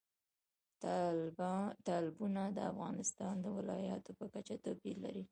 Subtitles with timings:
[1.85, 5.23] تالابونه د افغانستان د ولایاتو په کچه توپیر لري.